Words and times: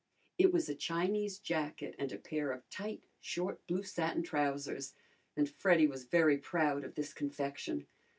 It 0.39 0.51
was 0.51 0.67
a 0.67 0.73
Chinese 0.73 1.37
jacket 1.37 1.93
and 1.99 2.11
a 2.11 2.17
pair 2.17 2.51
of 2.51 2.67
tight, 2.71 3.03
short 3.19 3.61
blue 3.67 3.83
satin 3.83 4.23
trousers, 4.23 4.95
and 5.37 5.47
Freddy 5.47 5.85
was 5.85 6.05
very 6.05 6.39
proud 6.39 6.83
of 6.83 6.95
this 6.95 7.13
confection. 7.13 7.85